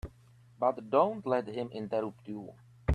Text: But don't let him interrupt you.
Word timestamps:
But 0.59 0.89
don't 0.89 1.23
let 1.27 1.47
him 1.47 1.69
interrupt 1.71 2.27
you. 2.27 2.55